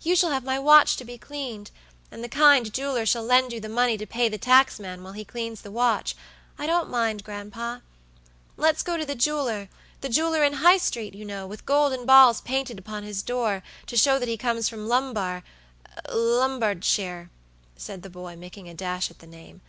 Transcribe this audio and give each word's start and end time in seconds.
You 0.00 0.16
shall 0.16 0.30
have 0.30 0.42
my 0.42 0.58
watch 0.58 0.96
to 0.96 1.04
be 1.04 1.18
cleaned, 1.18 1.70
and 2.10 2.24
the 2.24 2.30
kind 2.30 2.72
jeweler 2.72 3.04
shall 3.04 3.22
lend 3.22 3.52
you 3.52 3.60
the 3.60 3.68
money 3.68 3.98
to 3.98 4.06
pay 4.06 4.26
the 4.26 4.38
taxman 4.38 5.02
while 5.02 5.12
he 5.12 5.22
cleans 5.22 5.60
the 5.60 5.70
watchI 5.70 6.14
don't 6.60 6.88
mind, 6.88 7.22
gran'pa. 7.24 7.82
Let's 8.56 8.82
go 8.82 8.96
to 8.96 9.04
the 9.04 9.14
jeweler, 9.14 9.68
the 10.00 10.08
jeweler 10.08 10.42
in 10.44 10.54
High 10.54 10.78
street, 10.78 11.12
you 11.14 11.26
know, 11.26 11.46
with 11.46 11.66
golden 11.66 12.06
balls 12.06 12.40
painted 12.40 12.78
upon 12.78 13.02
his 13.02 13.22
door, 13.22 13.62
to 13.86 13.98
show 13.98 14.18
that 14.18 14.28
he 14.28 14.38
comes 14.38 14.66
from 14.66 14.88
LombarLombardshire," 14.88 17.28
said 17.76 18.00
the 18.02 18.08
boy, 18.08 18.34
making 18.34 18.70
a 18.70 18.74
dash 18.74 19.10
at 19.10 19.18
the 19.18 19.26
name. 19.26 19.60